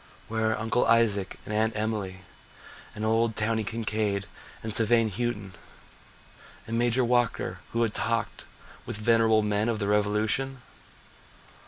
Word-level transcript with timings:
Where 0.29 0.49
are 0.53 0.57
Uncle 0.57 0.83
Isaac 0.87 1.37
and 1.45 1.53
Aunt 1.53 1.75
Emily, 1.75 2.21
And 2.95 3.05
old 3.05 3.35
Towny 3.35 3.63
Kincaid 3.63 4.25
and 4.63 4.73
Sevigne 4.73 5.11
Houghton, 5.11 5.53
And 6.65 6.75
Major 6.79 7.05
Walker 7.05 7.59
who 7.71 7.83
had 7.83 7.93
talked 7.93 8.43
With 8.87 8.97
venerable 8.97 9.43
men 9.43 9.69
of 9.69 9.77
the 9.77 9.87
revolution? 9.87 10.63